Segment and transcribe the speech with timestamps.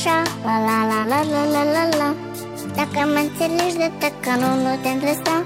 [0.00, 2.14] așa La la la la la la la la
[2.78, 5.44] Dacă mă înțelegi de că nu, nu te îndrăsta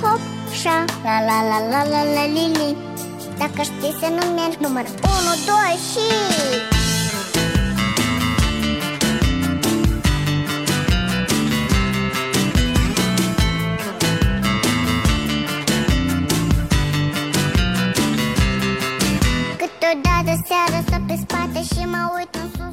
[0.00, 0.20] Hop,
[0.60, 2.76] șa, la la la la la la li li
[3.38, 4.92] Dacă știi să nu mergi număr 1,
[5.46, 5.56] 2
[5.90, 6.06] și...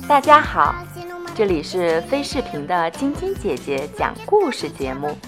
[0.10, 0.74] 大家好，
[1.37, 5.19] 这里是飞视频的晶晶姐姐讲故事节目，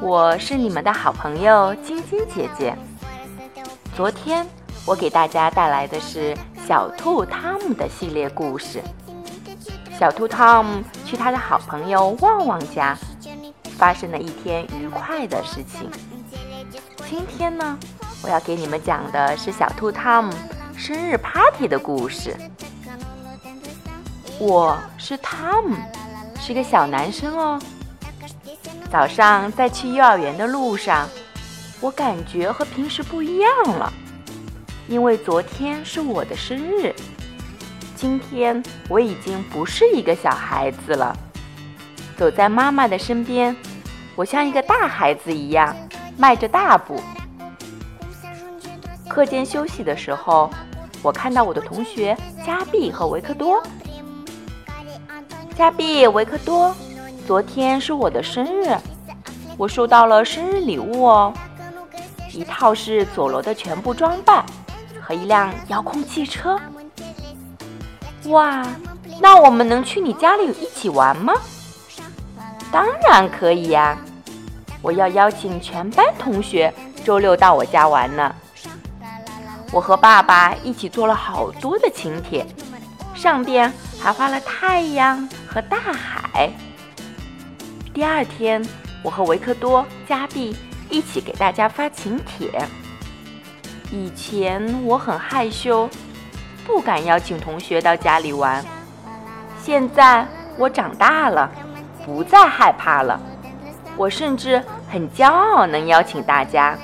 [0.00, 2.76] 我是你们的好朋友晶晶姐姐。
[3.94, 4.44] 昨天
[4.84, 8.82] 我给大家带来的是小兔汤姆的系列故事。
[9.96, 12.98] 小兔汤姆去他的好朋友旺旺家，
[13.76, 15.88] 发生了一天愉快的事情。
[17.08, 17.78] 今天呢，
[18.24, 20.34] 我要给你们讲的是小兔汤姆
[20.76, 22.36] 生日 party 的故事。
[24.40, 25.76] 我是汤姆，
[26.40, 27.60] 是个小男生哦。
[28.88, 31.08] 早上在去幼儿园的路上，
[31.80, 33.92] 我感觉和平时不一样了，
[34.86, 36.94] 因为昨天是我的生日。
[37.96, 41.16] 今天我已经不是一个小孩子了，
[42.16, 43.56] 走在妈妈的身边，
[44.14, 45.74] 我像一个大孩子一样，
[46.16, 47.02] 迈着大步。
[49.08, 50.48] 课间休息的时候，
[51.02, 52.16] 我看到我的同学
[52.46, 53.60] 加碧和维克多。
[55.58, 56.72] 加比维克多，
[57.26, 58.76] 昨天是我的生日，
[59.56, 61.34] 我收到了生日礼物哦，
[62.32, 64.46] 一套是佐罗的全部装扮
[65.02, 66.56] 和一辆遥控汽车。
[68.26, 68.64] 哇，
[69.20, 71.34] 那我们能去你家里一起玩吗？
[72.70, 73.98] 当然可以呀，
[74.80, 76.72] 我要邀请全班同学
[77.04, 78.32] 周六到我家玩呢。
[79.72, 82.46] 我和爸爸一起做了好多的请帖，
[83.12, 85.28] 上边还画了太阳。
[85.48, 86.50] 和大海。
[87.94, 88.62] 第二天，
[89.02, 90.54] 我和维克多、加碧
[90.90, 92.62] 一起给大家发请帖。
[93.90, 95.88] 以前我很害羞，
[96.66, 98.62] 不敢邀请同学到家里玩。
[99.62, 100.26] 现在
[100.58, 101.50] 我长大了，
[102.04, 103.18] 不再害怕了。
[103.96, 106.78] 我甚至很骄傲能邀请大家。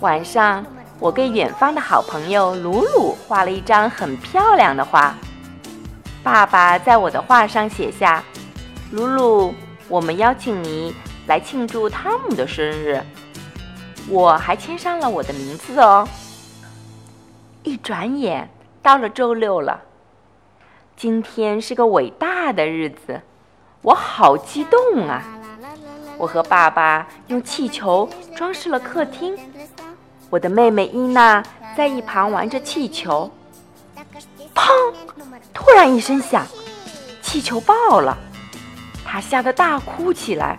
[0.00, 0.64] 晚上，
[0.98, 5.14] 我给远方的好朋友鲁鲁画了一张很漂亮的画。
[6.26, 8.20] 爸爸在我的画上写下
[8.90, 9.54] ：“鲁鲁，
[9.88, 10.92] 我们邀请你
[11.28, 13.00] 来庆祝汤姆的生日。”
[14.10, 16.08] 我还签上了我的名字哦。
[17.62, 18.50] 一转眼
[18.82, 19.80] 到了周六了，
[20.96, 23.20] 今天是个伟大的日子，
[23.82, 25.22] 我好激动啊！
[26.18, 29.38] 我和爸爸用气球装饰了客厅，
[30.28, 31.40] 我的妹妹伊娜
[31.76, 33.30] 在一旁玩着气球。
[34.52, 34.92] 砰！
[35.56, 36.46] 突然一声响，
[37.22, 38.14] 气球爆了，
[39.06, 40.58] 他吓得大哭起来。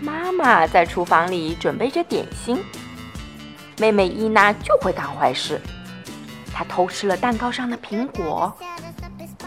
[0.00, 2.62] 妈妈在厨房里准备着点心，
[3.78, 5.60] 妹妹伊娜就会干坏事，
[6.54, 8.56] 她偷吃了蛋糕上的苹果，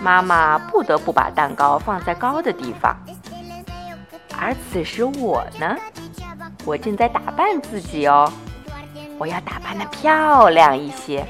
[0.02, 2.94] 妈妈不得不把蛋糕放在高的地方。
[4.38, 5.78] 而此时我呢，
[6.66, 8.30] 我正在打扮自己哦，
[9.18, 11.26] 我要打扮的漂亮一些。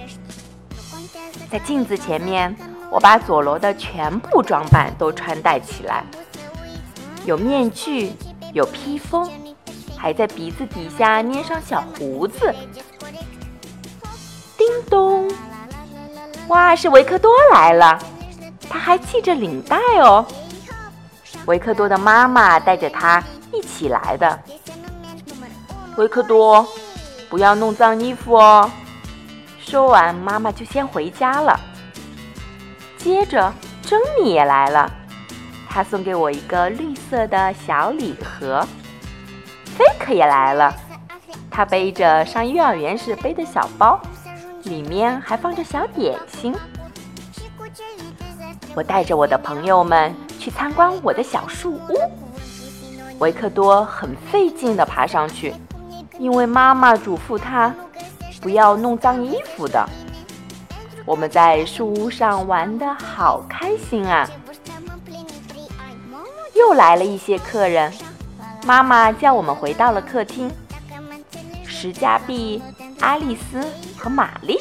[1.54, 2.56] 在镜子前面，
[2.90, 6.04] 我把佐罗的全部装扮都穿戴起来，
[7.26, 8.12] 有面具，
[8.54, 9.30] 有披风，
[9.96, 12.52] 还在鼻子底下捏上小胡子。
[14.58, 15.32] 叮咚！
[16.48, 18.00] 哇，是维克多来了，
[18.68, 20.26] 他还系着领带哦。
[21.46, 24.40] 维克多的妈妈带着他一起来的。
[25.98, 26.68] 维克多，
[27.30, 28.72] 不要弄脏衣服哦。
[29.66, 31.60] 说完，妈妈就先回家了。
[32.98, 33.52] 接着，
[33.82, 34.92] 珍妮也来了，
[35.70, 38.66] 她送给我一个绿色的小礼盒。
[39.76, 40.72] 菲克也来了，
[41.50, 44.00] 他背着上幼儿园时背的小包，
[44.64, 46.54] 里面还放着小点心。
[48.76, 51.98] 我带着我的朋友们去参观我的小树屋。
[53.20, 55.54] 维克多很费劲地爬上去，
[56.20, 57.74] 因为妈妈嘱咐他。
[58.44, 59.84] 不要弄脏衣服的。
[61.06, 64.30] 我们在树屋上玩的好开心啊！
[66.54, 67.92] 又来了一些客人，
[68.66, 70.52] 妈妈叫我们回到了客厅。
[71.66, 72.62] 石加碧、
[73.00, 73.66] 爱丽丝
[73.98, 74.60] 和玛丽，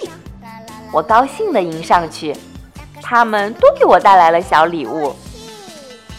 [0.92, 2.36] 我高兴地迎上去，
[3.02, 5.14] 他们都给我带来了小礼物。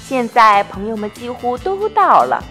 [0.06, 2.42] 现在朋友们几乎都到了，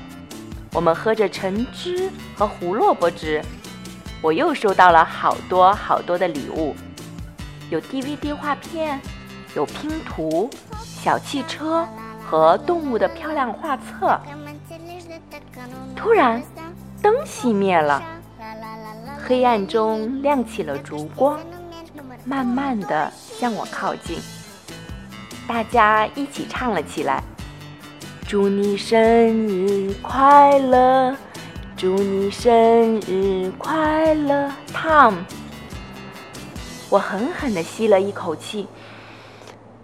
[0.73, 3.43] 我们喝着橙汁和胡萝卜汁。
[4.23, 6.77] 我又收到了好多好多的礼物，
[7.71, 9.01] 有 DVD 画片，
[9.57, 10.49] 有拼图、
[10.81, 11.85] 小汽车
[12.25, 14.17] 和动物的漂亮画册。
[15.97, 16.41] 突然，
[17.03, 18.01] 灯熄灭了，
[19.27, 21.41] 黑暗中亮起了烛光，
[22.25, 24.21] 慢慢的向我靠近。
[25.49, 27.21] 大家一起唱了起来
[28.29, 28.97] ：“祝你生
[29.49, 31.17] 日快乐，
[31.83, 35.15] 祝你生日快乐，Tom。”
[36.89, 38.69] 我狠狠地吸了一口气，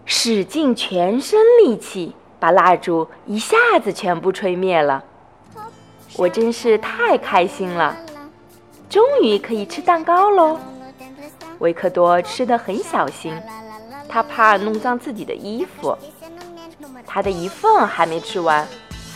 [0.05, 5.03] 使尽全身力气，把蜡烛一下子全部吹灭了。
[6.15, 7.97] 我真是太开心了，
[8.89, 10.57] 终于可以吃蛋糕喽！
[11.59, 13.35] 维克多吃得很小心，
[14.09, 15.99] 他怕弄脏自己的衣服。
[17.05, 18.65] 他的一份还没吃完，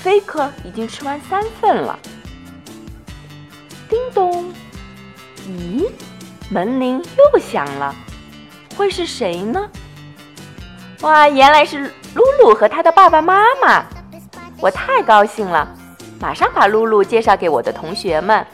[0.02, 1.96] 菲克已经吃完三份了。
[3.92, 4.50] 叮咚！
[5.46, 5.86] 咦，
[6.48, 7.94] 门铃又响了，
[8.74, 9.68] 会是谁呢？
[11.02, 13.84] 哇，原来是露露和他的爸爸妈妈！
[14.62, 15.68] 我太高兴了。
[16.18, 18.46] 马上把露露介绍给我的同学们。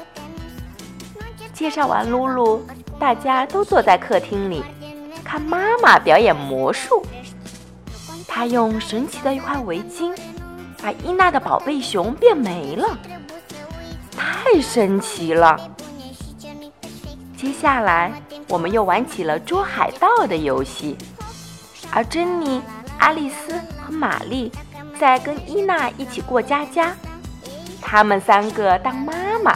[1.55, 2.67] 介绍完露露，
[2.99, 4.65] 大家都坐在客厅里
[5.23, 7.01] 看妈妈表演魔术。
[8.27, 10.13] 她用神奇的一块围巾
[10.83, 12.99] 把伊娜的宝贝熊变没了，
[14.51, 15.59] 太神奇了！
[17.37, 18.11] 接下来，
[18.49, 20.97] 我们又玩起了捉海盗的游戏，
[21.93, 22.63] 而珍妮、
[22.99, 24.51] 爱丽丝和玛丽
[24.99, 26.97] 在跟伊娜一起过家家。
[27.83, 29.13] 他们三个当妈
[29.45, 29.55] 妈，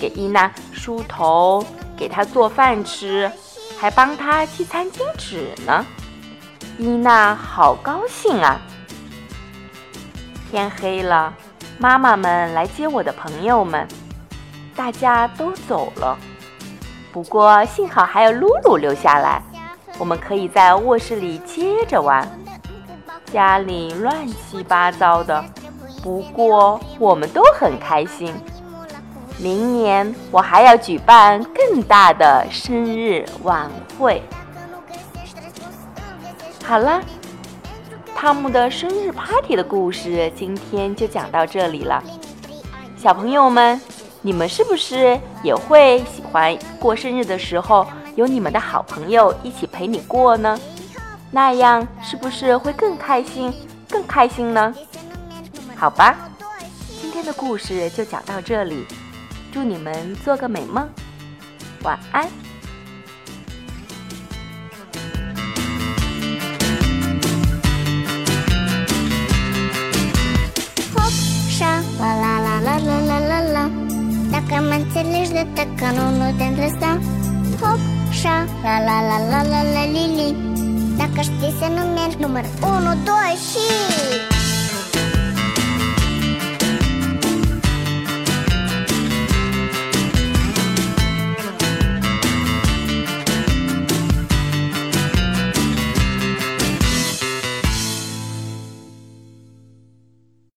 [0.00, 1.64] 给伊娜梳头，
[1.96, 3.30] 给她做饭吃，
[3.78, 5.86] 还帮她系餐巾纸呢。
[6.78, 8.60] 伊娜好高兴啊！
[10.50, 11.32] 天黑了，
[11.78, 13.86] 妈妈们来接我的朋友们，
[14.76, 16.16] 大家都走了。
[17.12, 19.42] 不过幸好还有露露留下来，
[19.98, 22.28] 我们可以在卧室里接着玩。
[23.32, 25.44] 家里乱七八糟的。
[26.02, 28.32] 不过我们都很开心。
[29.38, 33.68] 明年我还要举办更大的生日晚
[33.98, 34.22] 会。
[36.64, 37.00] 好了，
[38.14, 42.02] 汤姆的生日 party 的故事今天就讲到这里了。
[42.96, 43.80] 小朋友们，
[44.26, 47.86] 你们是不是也会喜欢过生日的时候
[48.16, 50.58] 有你们的好朋友一起陪你过呢？
[51.30, 53.54] 那样是不是会更开心、
[53.88, 54.74] 更开心呢？
[55.76, 56.18] 好吧，
[57.00, 58.84] 今天的故事就讲到这里，
[59.52, 60.88] 祝你们做个美梦，
[61.84, 62.28] 晚安。
[74.80, 76.90] Înțelegi de tăcă nu, nu te îndrăsta
[77.60, 77.80] Hop,
[78.10, 80.36] șa, la la la la la la li li
[80.96, 82.94] Dacă știi să nu mergi număr 1, 2
[83.48, 84.35] și...